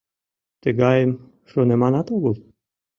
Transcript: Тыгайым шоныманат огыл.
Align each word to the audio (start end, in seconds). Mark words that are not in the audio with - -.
Тыгайым 0.61 1.11
шоныманат 1.51 2.07
огыл. 2.15 2.35